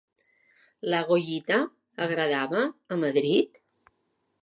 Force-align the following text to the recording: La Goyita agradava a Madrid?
La 0.93 1.01
Goyita 1.11 1.61
agradava 2.07 2.67
a 2.97 3.01
Madrid? 3.07 3.65